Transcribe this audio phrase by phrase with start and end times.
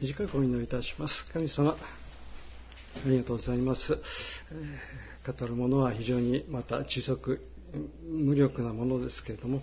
[0.00, 1.26] 短くお祈りいたします。
[1.30, 1.76] 神様あ
[3.04, 3.98] りがとうございます、
[5.26, 7.46] 語るものは非常にまた小さく
[8.08, 9.60] 無力なものですけれども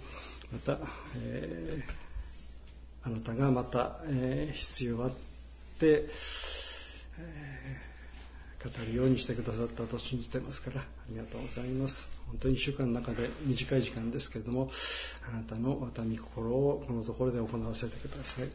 [0.54, 0.78] また、
[1.16, 2.08] えー
[3.04, 5.10] あなたがまた、えー必要あっ
[5.80, 6.04] て、
[7.18, 12.17] えー語るようにしてくださったと信じてますからありがとうございます。
[12.28, 14.70] 本当に1週間の中で短い時間ですけれども
[15.28, 18.50] あなたのまた御心をこのところで行わせてください。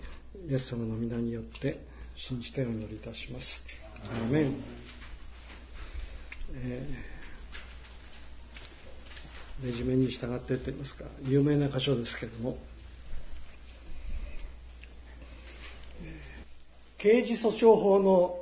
[0.50, 1.80] イエス様の皆によって
[2.16, 3.62] 信じてお祈りいたします。
[4.04, 4.54] アーメン、
[6.54, 7.22] えー
[9.64, 11.04] レジメに従ってといいますか。
[11.24, 12.56] 有名な箇所ですけれども。
[16.98, 18.38] 刑事訴訟法の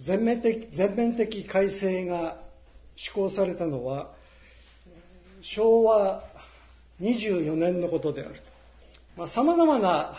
[0.00, 2.40] 全面的全面的改正が
[2.98, 4.10] 施行されたのは
[5.40, 6.24] 昭和
[7.00, 8.34] 24年のことである
[9.16, 9.28] と。
[9.28, 10.16] さまざ、まな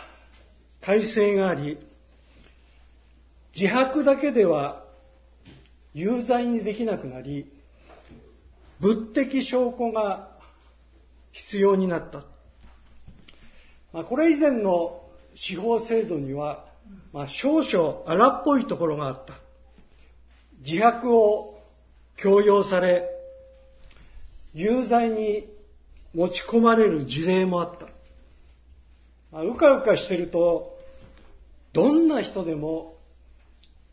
[0.80, 1.78] 改正があり
[3.54, 4.84] 自白だけでは
[5.92, 7.52] 有罪にできなくなり
[8.78, 10.30] 物的証拠が
[11.32, 12.24] 必要になった、
[13.92, 15.02] まあ、これ以前の
[15.34, 16.64] 司法制度には、
[17.12, 19.34] まあ、少々荒っぽいところがあった。
[20.64, 21.49] 自白を
[22.22, 23.08] 強要され
[24.52, 25.48] 有罪に
[26.14, 27.86] 持ち込まれる事例もあった、
[29.30, 30.78] まあ、うかうかしてると
[31.72, 32.96] どんな人でも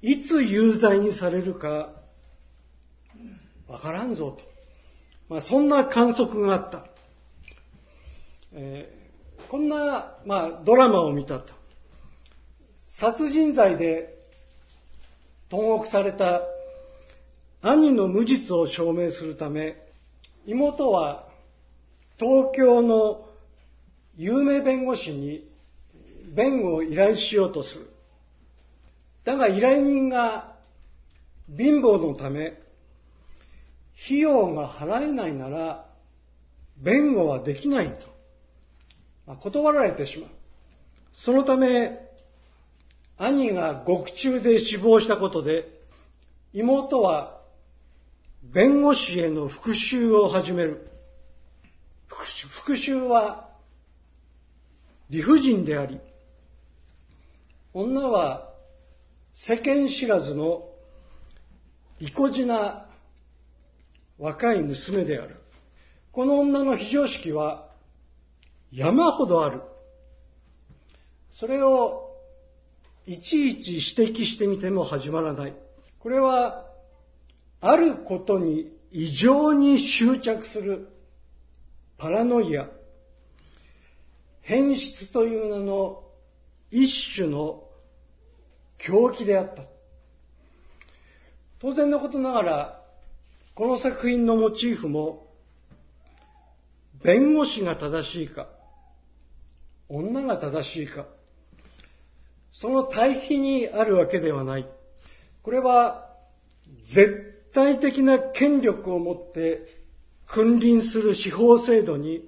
[0.01, 1.91] いつ有罪にされるか
[3.67, 4.43] わからんぞと、
[5.29, 6.85] まあ、そんな観測があった、
[8.53, 8.97] えー
[9.49, 11.53] こんな、まあ、ドラマを見たと。
[12.87, 14.17] 殺人罪で
[15.49, 16.41] 投獄された
[17.61, 19.77] 兄の無実を証明するため
[20.45, 21.27] 妹は
[22.17, 23.27] 東京の
[24.15, 25.47] 有名弁護士に
[26.33, 27.89] 弁護を依頼しようとする。
[29.23, 30.55] だが依頼人が
[31.55, 32.59] 貧乏のため
[34.05, 35.85] 費用が払えないなら
[36.77, 38.07] 弁護はできないと
[39.25, 40.29] まあ断られてしまう。
[41.13, 41.99] そのため
[43.17, 45.67] 兄が獄中で死亡したことで
[46.53, 47.36] 妹は
[48.53, 50.89] 弁護士への復讐を始める。
[52.07, 53.49] 復讐は
[55.09, 55.99] 理不尽であり
[57.73, 58.49] 女は
[59.33, 60.67] 世間知らずの
[61.99, 62.87] 意固地な
[64.17, 65.35] 若い娘である。
[66.11, 67.69] この女の非常識は
[68.71, 69.61] 山ほどある。
[71.31, 72.15] それを
[73.05, 75.53] いちいち指摘してみても始まらない。
[75.99, 76.66] これは
[77.61, 80.89] あることに異常に執着する
[81.97, 82.69] パラノイア。
[84.41, 86.03] 変質という名の
[86.71, 87.63] 一種の
[88.77, 89.63] 狂気であった。
[91.59, 92.81] 当然のことながら
[93.55, 95.27] この作品のモチーフも
[97.03, 98.47] 弁護士が正しいか
[99.89, 101.07] 女が正しいか
[102.51, 104.67] その対比にあるわけではない。
[105.41, 106.09] これは
[106.83, 109.65] 絶対的な権力を持って
[110.27, 112.23] 君臨する司法制度に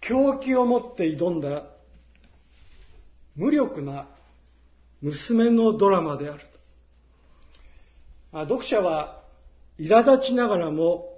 [0.00, 1.64] 狂気を持って挑んだ
[3.34, 4.06] 無力な
[5.00, 6.44] 娘のドラマである
[8.30, 9.20] まあ読者は
[9.80, 11.08] 苛立ちながらも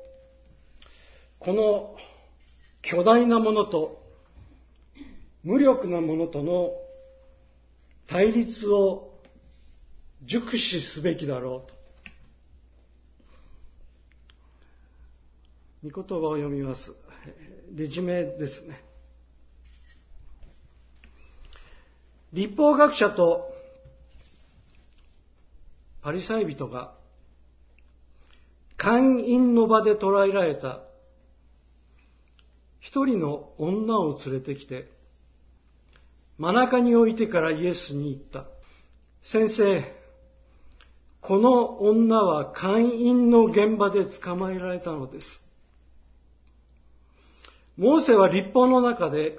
[1.41, 1.94] この
[2.80, 4.03] 巨大なものと
[5.42, 6.70] 無力なものとの
[8.06, 9.12] 対立を
[10.24, 11.84] 熟視すべきだろうと。
[15.84, 16.95] 御言葉を読みます。
[17.75, 18.83] レジュメですね。
[22.33, 23.53] 立法学者と
[26.00, 26.95] パリサイ人が
[28.78, 30.81] 勧誘の場で捕らえられた
[32.81, 34.91] 一人の女を連れてきて
[36.39, 38.47] 真中に置いてからイエスに言った。
[39.22, 39.84] 先生、
[41.21, 45.43] この女は勧誘の現場で捕まえられたのです。
[47.76, 49.38] モーセは立法の中で、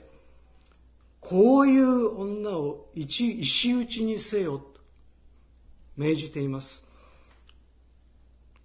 [1.21, 4.79] こういう女を石石打ちにせよと
[5.97, 6.83] 命じています。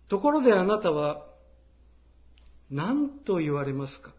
[0.09, 1.25] ところであなたは
[2.71, 4.13] 何と言われますか？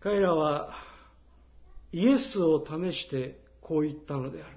[0.00, 0.74] 彼らは
[1.92, 4.56] イエスを試してこう言ったのである。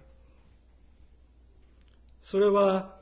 [2.24, 2.98] それは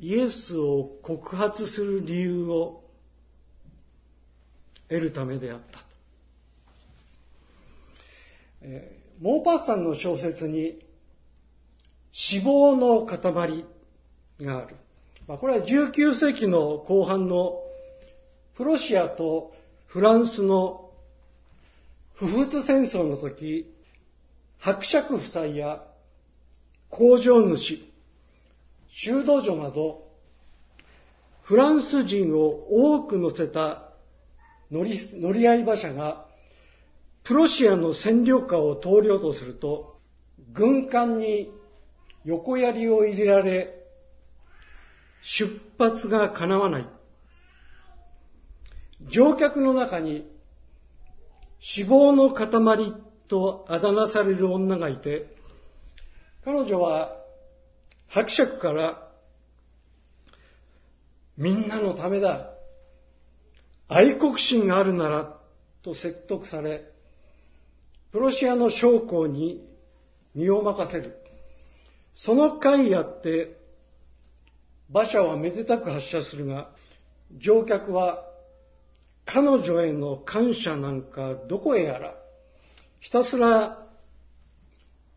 [0.00, 2.82] イエスを告発する理由を
[4.88, 5.80] 得るためであった。
[8.62, 10.78] えーモーパッサンの小説に
[12.12, 13.64] 死亡の塊
[14.40, 14.76] がある。
[15.26, 17.60] まあ、これは19世紀の後半の
[18.54, 19.52] プロシアと
[19.86, 20.90] フランスの
[22.14, 23.72] 不仏戦争の時、
[24.58, 25.82] 伯爵夫妻や
[26.88, 27.78] 工場主、
[28.88, 30.08] 修道女など、
[31.42, 33.87] フランス人を多く乗せた
[34.70, 36.26] 乗り乗り合い馬車が、
[37.24, 39.98] プロシアの占領下を通りようとすると、
[40.52, 41.50] 軍艦に
[42.24, 43.74] 横槍を入れられ、
[45.22, 46.86] 出発が叶わない。
[49.10, 50.28] 乗客の中に
[51.60, 52.48] 死亡の塊
[53.28, 55.34] とあだ名される女がいて、
[56.44, 57.16] 彼女は
[58.08, 59.08] 伯爵から
[61.36, 62.57] みんなのためだ。
[63.88, 65.36] 愛国心があるなら
[65.82, 66.84] と説得され、
[68.12, 69.66] プロシアの将校に
[70.34, 71.16] 身を任せる。
[72.14, 73.56] その回あって、
[74.90, 76.70] 馬車はめでたく発車するが、
[77.38, 78.24] 乗客は
[79.24, 82.14] 彼女への感謝なんかどこへやら、
[83.00, 83.86] ひたすら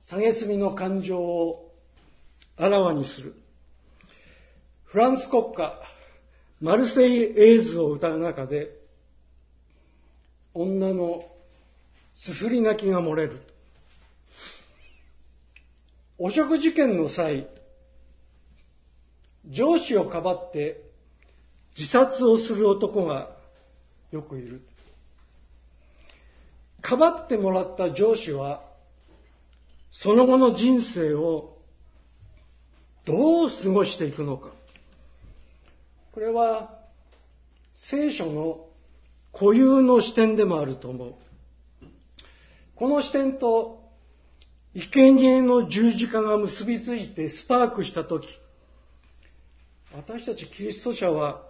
[0.01, 1.73] 蔑みの感情を
[2.57, 3.35] あらわにする。
[4.85, 5.73] フランス国家、
[6.61, 8.69] マルセイエーズを歌う中で、
[10.53, 11.25] 女の
[12.15, 13.41] すすり泣きが漏れる。
[16.19, 17.47] 汚職事件の際、
[19.47, 20.83] 上司をかばって
[21.75, 23.35] 自殺をする男が
[24.11, 24.61] よくいる。
[26.79, 28.63] かばってもらった上司は、
[29.89, 31.57] その後の人生を
[33.03, 34.60] どう過ごしていくのか。
[36.11, 36.77] これは
[37.73, 38.65] 聖書の
[39.31, 41.15] 固有の視点でもあると思う。
[42.75, 43.81] この視点と
[44.75, 48.27] 生贄の十字架が結びついてスパークしたとき、
[49.93, 51.43] 私たちキリスト者は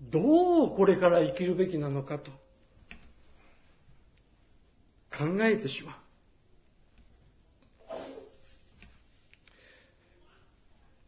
[0.00, 2.30] どうこれから生きるべきなのかと
[5.16, 5.96] 考えてしまう。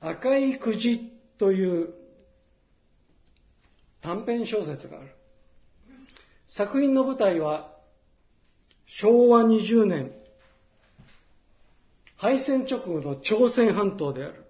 [0.00, 1.94] 赤いくじという
[4.00, 5.08] 短編小説がある。
[6.46, 7.74] 作品の舞台は
[8.86, 10.12] 昭和20年、
[12.16, 14.44] 敗戦直後の朝鮮半島である。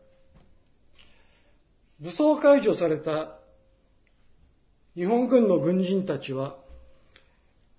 [2.00, 3.38] 武装解除された
[4.94, 6.56] 日本軍の軍人たちは、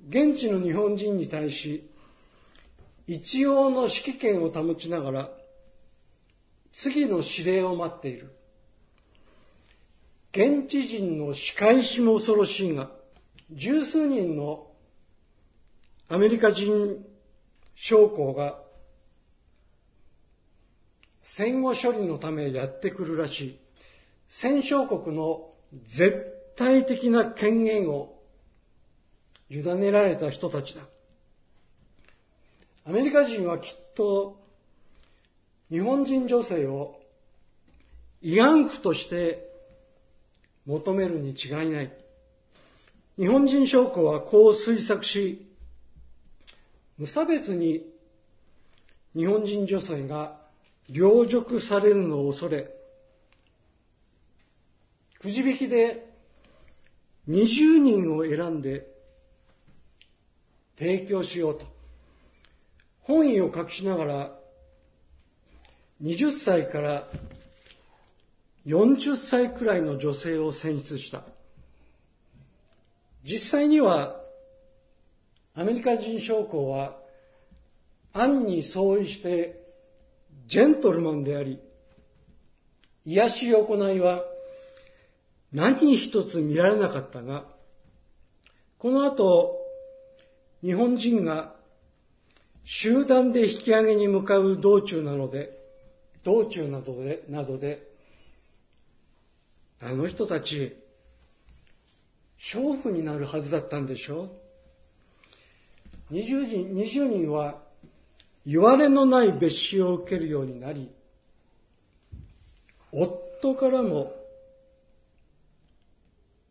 [0.09, 1.89] 現地の日本人に対し、
[3.07, 5.29] 一応の指揮権を保ちながら、
[6.73, 8.38] 次の指令を待っている。
[10.31, 12.91] 現地人の仕返しも恐ろしいが、
[13.51, 14.67] 十数人の
[16.07, 17.03] アメリカ人
[17.75, 18.61] 将校が
[21.21, 23.59] 戦後処理のためやってくるらしい。
[24.29, 25.49] 戦勝国の
[25.83, 28.15] 絶対的な権限を
[29.49, 30.83] 委ねられた人たちだ。
[32.85, 34.39] アメリカ人はきっと
[35.69, 36.99] 日本人女性を
[38.21, 39.48] 慰安婦として
[40.69, 41.91] 求めるに違いない。
[43.17, 45.47] 日本人将校はこう推測し、
[46.99, 47.83] 無差別に
[49.15, 50.37] 日本人女性が
[50.87, 52.69] 領辱されるのを恐れ、
[55.19, 56.07] くじ引きで
[57.27, 58.85] 20人を選んで
[60.77, 61.65] 提供しようと。
[63.01, 64.39] 本意を隠しながら、
[66.03, 67.07] 20歳から
[68.69, 71.23] 40歳くらいの女性を選出した。
[73.23, 74.21] 実際には、
[75.55, 76.95] アメリカ人将校は、
[78.13, 79.59] 暗に相違して、
[80.47, 81.59] ジェントルマンであり、
[83.05, 84.23] 癒し行いは、
[85.51, 87.45] 何一つ見られなかったが、
[88.77, 89.57] この後、
[90.61, 91.55] 日本人が
[92.65, 95.57] 集団で引き上げに向かう道中なので、
[96.23, 97.88] 道中などで、などで、
[99.81, 100.75] あの人たち、
[102.53, 104.29] 娼婦になるはずだったんでしょ？
[106.11, 107.61] う ?20 人、20人は
[108.45, 110.91] 言われのない別紙を受けるようになり、
[112.91, 114.13] 夫からも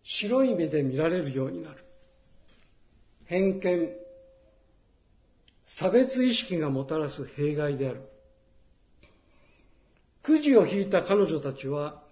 [0.04, 1.85] 白い目で見られるようになる。
[3.26, 3.90] 偏見、
[5.64, 8.00] 差別意識がもたらす弊害である。
[10.23, 12.02] くじを引いた彼女たちは、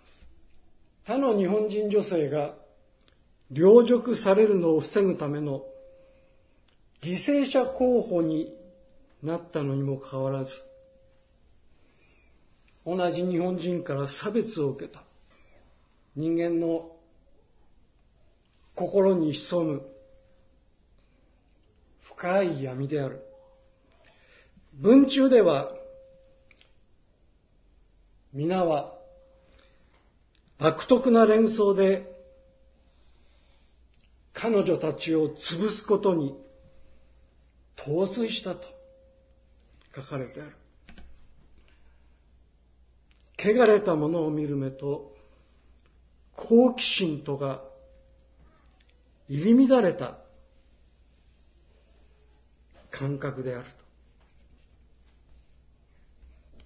[1.06, 2.56] 他の日本人女性が
[3.52, 5.62] 領辱されるのを防ぐための
[7.00, 8.52] 犠牲者候補に
[9.22, 10.50] なったのにもかかわらず、
[12.84, 15.04] 同じ日本人から差別を受けた。
[16.16, 16.90] 人間の
[18.74, 19.82] 心に潜む
[22.02, 23.22] 深い闇である。
[24.74, 25.70] 文中では、
[28.32, 28.95] 皆は
[30.58, 32.10] 悪徳な連想で
[34.32, 36.34] 彼女たちを潰すことに
[37.76, 38.68] 陶酔したと
[39.94, 40.56] 書かれてある。
[43.38, 45.14] 汚れたものを見る目と
[46.34, 47.62] 好奇心とが
[49.28, 50.16] 入り乱れた
[52.90, 53.70] 感覚であると。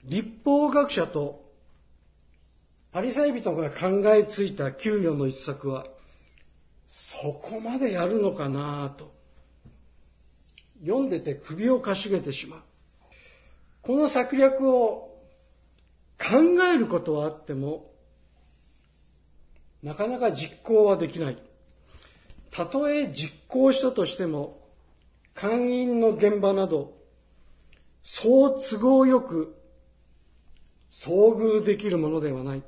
[0.05, 1.50] 立法学者と
[2.93, 5.87] パリサイ人が考えついた給与の一策は、
[6.89, 9.13] そこまでやるのかなと、
[10.81, 12.63] 読んでて首をかしげてしまう。
[13.83, 15.17] この策略を
[16.19, 17.91] 考えることはあっても、
[19.83, 21.39] なかなか実行はできない。
[22.51, 24.59] たとえ実行したとしても、
[25.35, 26.93] 会員の現場など、
[28.03, 29.55] そう都合よく
[30.91, 32.65] 遭遇できるものではない。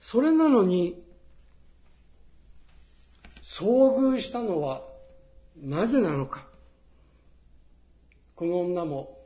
[0.00, 1.02] それなのに、
[3.42, 3.64] 遭
[3.96, 4.82] 遇したのは
[5.56, 6.46] なぜなのか。
[8.36, 9.18] この女も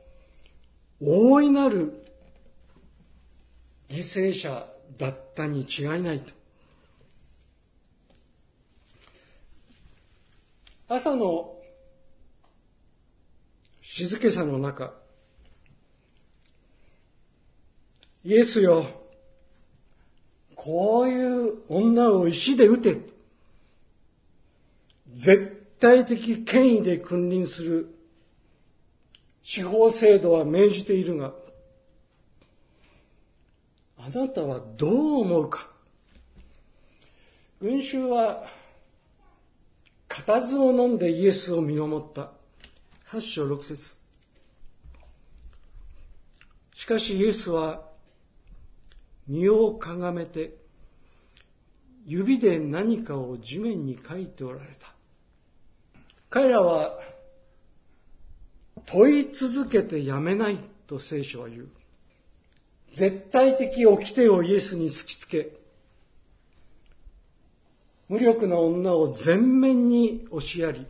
[0.99, 2.03] 大いなる
[3.89, 6.33] 犠牲者だったに違いないと。
[10.87, 11.55] 朝の
[13.81, 14.93] 静けさの中、
[18.23, 19.02] イエスよ、
[20.63, 23.01] こういう女を石で撃て。
[25.13, 27.95] 絶対的権威で君臨する
[29.43, 31.33] 司法制度は命じているが、
[33.97, 35.69] あなたはどう思うか
[37.59, 38.43] 群衆は
[40.07, 42.31] 固唾を飲んでイエスを見守った。
[43.05, 43.97] 八章六節
[46.73, 47.92] しかしイエスは
[49.27, 50.55] 身をかがめて
[52.05, 54.93] 指で何かを地面に書いておられた。
[56.29, 56.99] 彼らは
[58.85, 61.67] 問い続けてやめないと聖書は言う。
[62.95, 65.51] 絶対的掟をイエスに突きつけ、
[68.07, 70.85] 無力な女を全面に押しやり、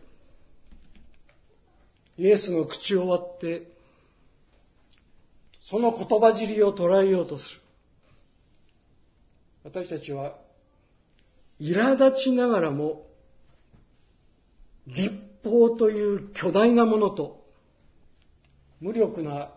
[2.18, 3.72] イエスの口を割って、
[5.64, 7.63] その言葉尻を捉えようとする。
[9.64, 10.36] 私たちは、
[11.60, 13.08] 苛立ちながらも、
[14.88, 15.12] 立
[15.44, 17.46] 法という巨大なものと、
[18.82, 19.52] 無力な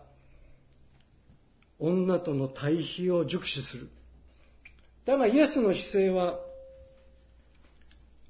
[1.79, 3.89] 女との対比を熟知する。
[5.05, 6.39] だがイエスの姿勢は、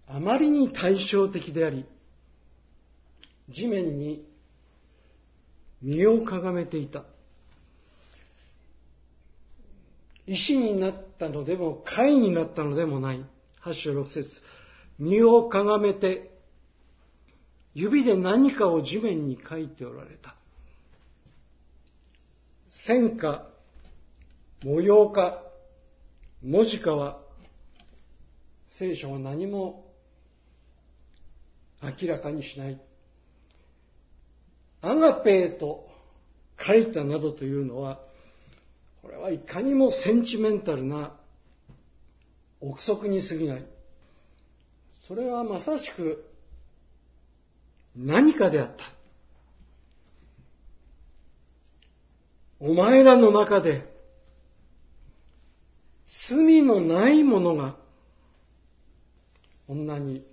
[0.07, 1.85] あまりに対照的であり、
[3.49, 4.25] 地面に
[5.81, 7.03] 身をかがめていた。
[10.27, 13.25] 石になったのでも、貝になったのでもない。
[13.61, 14.29] 八章六節
[14.99, 16.31] 身をかがめて、
[17.73, 20.35] 指で何かを地面に書いておられた。
[22.67, 23.47] 線か、
[24.63, 25.43] 模様か、
[26.43, 27.21] 文字かは、
[28.67, 29.85] 聖書は何も
[31.81, 32.81] 明らかにしない。
[34.81, 35.87] アガペーと
[36.59, 37.99] 書いたなどというのは、
[39.07, 41.15] これはいかにもセンチメンタルな
[42.59, 43.65] 憶測に過ぎない。
[45.07, 46.29] それはまさしく
[47.95, 48.83] 何かであった。
[52.59, 53.89] お前らの中で
[56.29, 57.77] 罪のない者が
[59.69, 60.25] 女に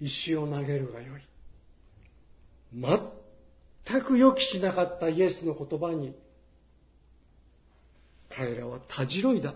[0.00, 1.20] 石を投げるがよい。
[3.84, 6.21] 全く予期しなかったイエスの言葉に
[8.34, 9.54] 彼らはたじろいだ。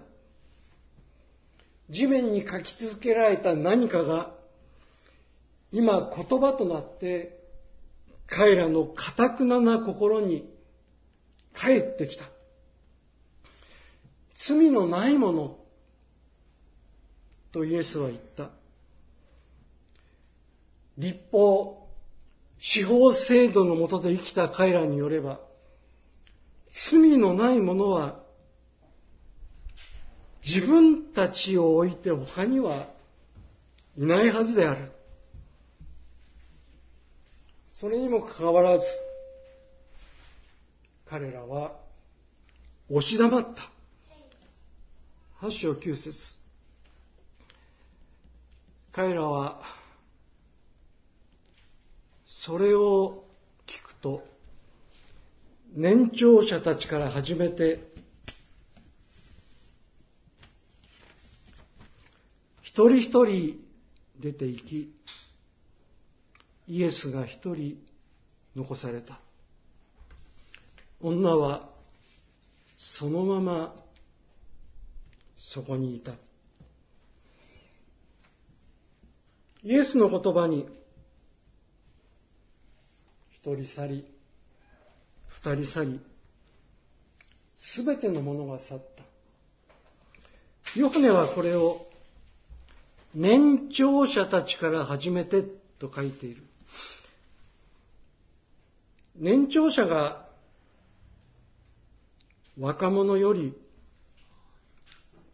[1.88, 4.32] 地面に書き続けられた何かが
[5.70, 7.38] 今言葉となって
[8.26, 10.50] 彼らの堅くなな心に
[11.54, 12.24] 帰ってきた。
[14.34, 15.56] 罪のないもの
[17.52, 18.50] とイエスは言った。
[20.98, 21.88] 立法、
[22.58, 25.40] 司法制度のもとで生きた彼らによれば、
[26.90, 28.25] 罪のない者は
[30.46, 32.86] 自分たちを置いて他には
[33.98, 34.92] いないはずである。
[37.68, 38.84] それにもかかわらず、
[41.04, 41.72] 彼らは
[42.88, 43.70] 押し黙った。
[45.40, 46.38] 8章9節
[48.92, 49.60] 彼らは
[52.24, 53.24] それを
[53.66, 54.24] 聞くと
[55.74, 57.95] 年長者たちから始めて
[62.76, 63.58] 一人一人
[64.20, 64.94] 出て行き
[66.68, 67.78] イエスが一人
[68.54, 69.18] 残された。
[71.00, 71.70] 女は
[72.76, 73.74] そのまま
[75.38, 76.12] そこにいた。
[79.62, 80.68] イエスの言葉に
[83.30, 84.04] 一人去り
[85.28, 86.00] 二人去り
[87.54, 88.78] すべてのものが去っ
[90.74, 90.78] た。
[90.78, 91.85] ヨハネはこれを
[93.16, 95.42] 年長者たちから始めて
[95.78, 96.42] と書いている。
[99.16, 100.26] 年長者が
[102.60, 103.54] 若者より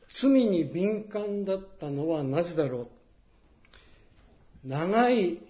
[0.08, 2.88] 罪に敏感だったのはなぜだろ
[4.64, 4.68] う。
[4.68, 5.40] 長い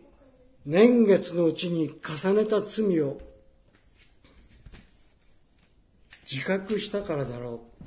[0.64, 3.20] 年月のうちに重ねた罪を
[6.30, 7.84] 自覚したからだろう。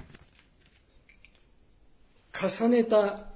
[2.47, 3.31] 重ねた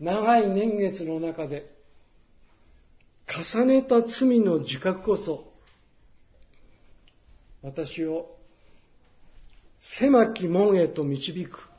[0.00, 1.70] 長い年月の中で
[3.28, 5.52] 重ねた罪の自覚こそ
[7.62, 8.36] 私を
[9.78, 11.70] 狭き門へと導く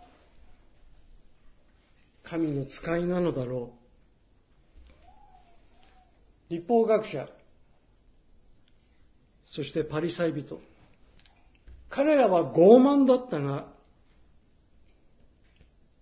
[2.23, 3.73] 神の使いなのだろ
[6.49, 6.53] う。
[6.53, 7.27] 立法学者、
[9.45, 10.61] そしてパリサイ人。
[11.89, 13.67] 彼らは傲慢だったが、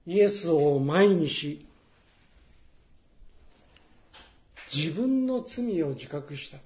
[0.06, 1.69] イエスを前にし、
[4.80, 6.58] 自分の罪を自覚した。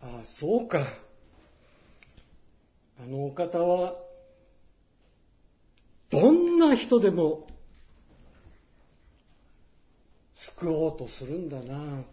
[0.00, 0.86] ああ、そうか。
[3.00, 3.96] あのお方は、
[6.10, 7.48] どんな人でも
[10.34, 12.04] 救おうとするんだな。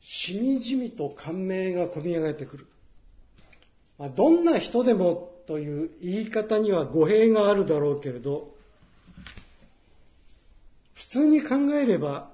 [0.00, 2.66] しみじみと感銘が込み上げてくる。
[3.96, 8.51] まあ、どんな人でもという言い方には語弊があるだろうけれど、
[11.12, 12.30] 通に考えれば、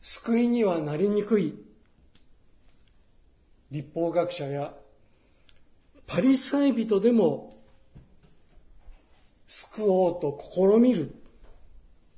[0.00, 1.54] 救いにはなりにくい
[3.70, 4.72] 立法学者や
[6.06, 7.54] パリサイ人でも
[9.46, 11.14] 救おうと試みる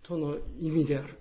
[0.05, 1.19] との意味である。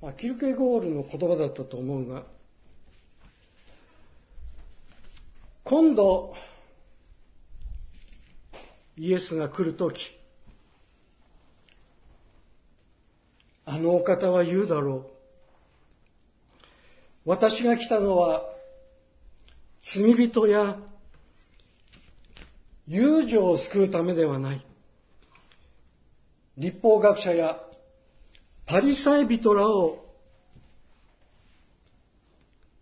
[0.00, 2.26] まあ、キルケゴールの言葉だったと思うが、
[5.64, 6.36] 今度、
[8.96, 10.16] イエスが来るとき、
[13.66, 15.14] あのお方は言うだろう。
[17.24, 18.42] 私が来たのは、
[19.80, 20.78] 罪人や
[22.86, 24.64] 友情を救うためではない。
[26.58, 27.58] 立法学者や
[28.66, 30.04] パリサイ人らを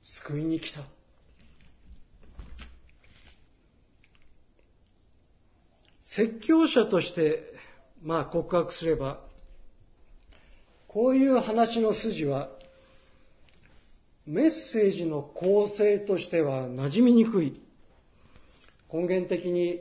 [0.03, 0.81] 救いに来た。
[6.03, 7.55] 説教者として、
[8.03, 9.21] まあ告白すれば、
[10.93, 12.51] こういう話の筋は
[14.27, 17.61] メッセージの構成としては馴染みにくい。
[18.93, 19.81] 根源的に、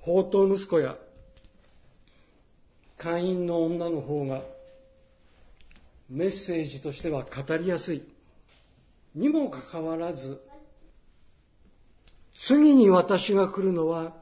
[0.00, 0.96] 宝刀息子や
[2.96, 4.42] 会員の女の方が
[6.08, 8.02] メッセージとしては語りやすい。
[9.14, 10.40] にもかかわらず、
[12.32, 14.14] 次に私が来るのは、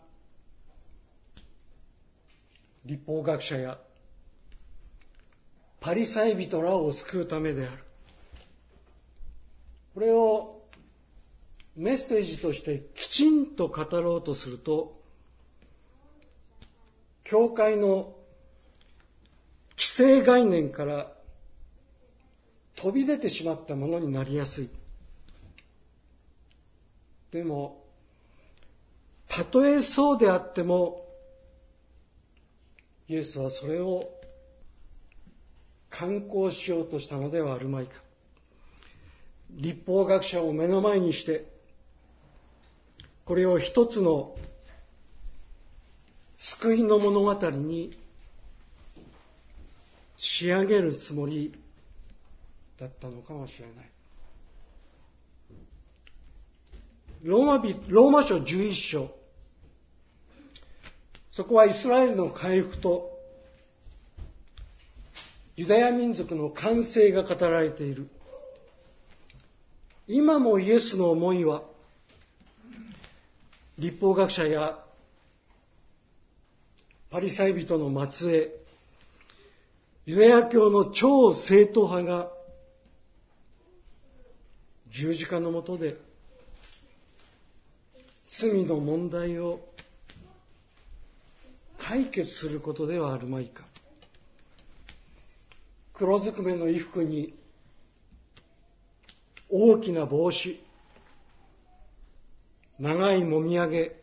[2.85, 3.78] 立法学者や
[5.81, 7.85] パリサイ人らを救うためである。
[9.95, 10.62] これを
[11.77, 15.01] メッセージとしてきちんと語ろうとすると、
[17.25, 18.14] 教会の
[19.79, 21.12] 既成概念から
[22.77, 24.71] 飛び出てしまったものになりやすい。
[27.31, 27.85] でも、
[29.29, 31.07] たとえそうであっても、
[33.09, 34.19] イエスはそれを
[36.01, 37.93] 観光しようとしたのではあるまいか。
[39.51, 41.45] 立法学者を目の前にして、
[43.27, 44.35] これを一つの
[46.39, 47.95] 救いの物語に
[50.17, 51.53] 仕上げるつもり
[52.79, 53.91] だったのかもしれない。
[57.25, 57.59] ローマ
[57.89, 59.11] ローマ書11章。
[61.31, 63.10] そこはイスラエルの回復と
[65.61, 68.09] ユダヤ民族の完成が語られている。
[70.07, 71.64] 今もイエスの思いは、
[73.79, 74.83] 立法学者や
[77.11, 78.51] パリサイ人の末裔、
[80.07, 82.31] ユダヤ教の超正統派が
[84.88, 85.99] 十字架のもとで
[88.31, 89.61] 罪の問題を
[91.79, 93.69] 解決することではあるまいか。
[96.01, 97.35] 黒ずくめの衣服に
[99.51, 100.59] 大きな帽子、
[102.79, 104.01] 長いもみあげ、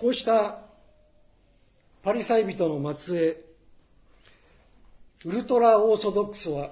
[0.00, 0.60] こうした
[2.02, 3.44] パリサイ人の末
[5.22, 6.70] 裔、ウルトラオーソドックスは、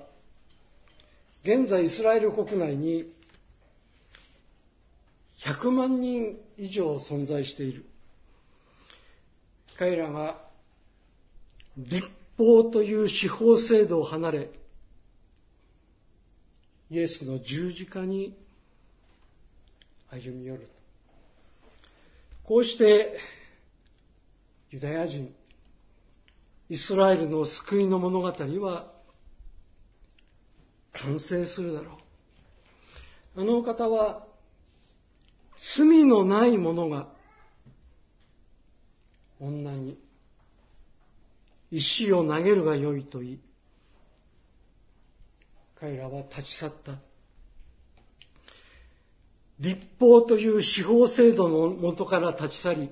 [1.44, 3.12] 現在イスラエル国内に
[5.44, 7.84] 100万人以上存在している。
[9.76, 10.38] 彼らが
[11.76, 14.50] 立法という司法制度を離れ、
[16.90, 18.36] イエスの十字架に
[20.10, 20.68] 歩み寄ると。
[22.44, 23.18] こうして、
[24.70, 25.34] ユダヤ人、
[26.68, 28.92] イスラエルの救いの物語は
[30.92, 31.98] 完成するだろ
[33.36, 33.42] う。
[33.42, 34.26] あの方は
[35.76, 37.08] 罪のない者が
[39.40, 39.98] 女に
[41.70, 43.40] 石を投げるがよいと言い、
[45.78, 46.92] 彼らは立ち去った。
[49.58, 52.90] 立法という司法制度のもとから立ち去り、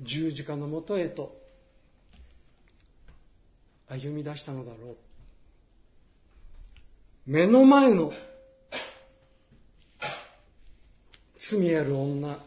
[0.00, 1.36] 十字架のもとへと
[3.88, 4.96] 歩み出したのだろう。
[7.26, 8.12] 目の前の
[11.38, 12.38] 罪ある女、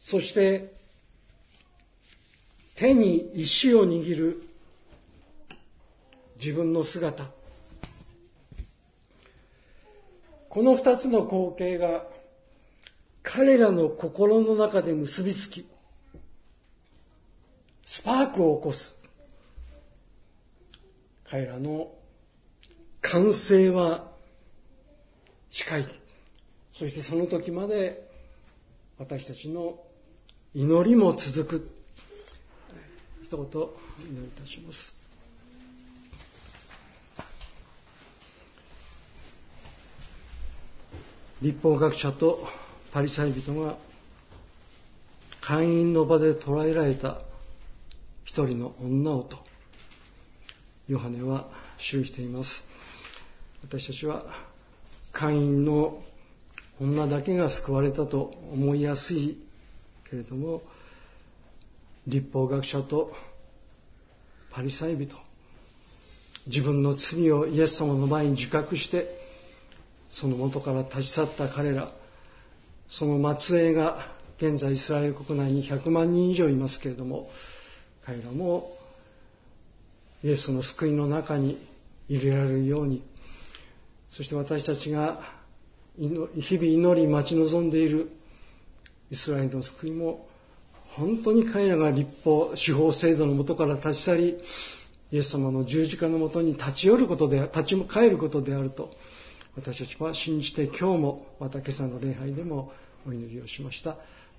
[0.00, 0.74] そして
[2.82, 4.42] 手に石を握る
[6.40, 7.30] 自分の姿。
[10.48, 12.04] この二つの光景が
[13.22, 15.64] 彼らの心の中で結びつき、
[17.84, 18.96] スパークを起こす。
[21.30, 21.92] 彼らの
[23.00, 24.10] 完成は
[25.52, 25.86] 近い。
[26.72, 28.10] そしてその時まで
[28.98, 29.78] 私たちの
[30.52, 31.81] 祈りも続く。
[33.32, 33.70] 一言お
[34.02, 34.94] 祈りいたします。
[41.40, 42.46] 立法学者と
[42.92, 43.78] パリサイ人が
[45.40, 47.22] 会員の場で捕らえられた
[48.26, 49.38] 一人の女をと、
[50.86, 52.62] ヨハネは記しています。
[53.62, 54.26] 私たちは
[55.10, 56.02] 会員の
[56.78, 59.38] 女だけが救われたと思いやすい
[60.10, 60.60] けれども、
[62.06, 63.12] 立法学者と
[64.50, 65.16] パリサイ人、
[66.46, 69.06] 自分の罪をイエス様の前に自覚して、
[70.12, 71.92] その元から立ち去った彼ら、
[72.88, 77.28] その末裔が現在イスラエル国内に100万人以上いますけれども、
[78.04, 78.76] 彼らも
[80.24, 81.56] イエスの救いの中に
[82.08, 83.04] 入れられるように、
[84.10, 85.20] そして私たちが
[85.96, 88.10] 日々祈り待ち望んでいる
[89.10, 90.26] イスラエルの救いも、
[90.96, 94.40] 本当に彼らが立法、司法制度のもとから立ち去り、
[95.10, 98.90] イエス様の十字架のもとに立ち寄ることで、立ち返ることであると、
[99.56, 102.72] 私たちは信じて今日もまた今朝の礼拝でも
[103.06, 103.96] お祈りをしました。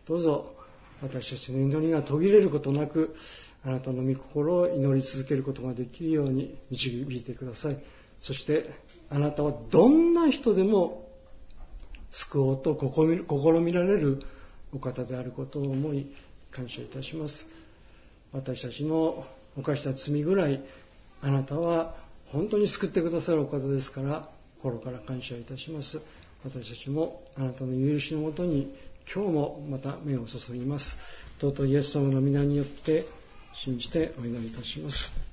[0.07, 0.53] どうぞ
[1.01, 3.15] 私たちの祈りが途切れることなく、
[3.63, 7.83] あなたの御心を祈り続けることができるように導いてください。
[8.19, 8.69] そして、
[9.09, 11.09] あなたはどんな人でも
[12.11, 14.21] 救おうと試みられる
[14.71, 16.11] お方であることを思い、
[16.55, 17.45] 感謝いたします。
[18.31, 19.25] 私たちの
[19.57, 20.63] 犯した罪ぐらい、
[21.21, 21.95] あなたは
[22.27, 26.01] 本当に救ってくださるお方ですから、心から感謝いたします。
[26.43, 28.75] 私たちもあなたの許しのもとに
[29.13, 30.95] 今日もまた目を注ぎます。
[31.39, 33.05] 尊いイエス様の皆によって
[33.53, 35.32] 信じてお祈りいたします。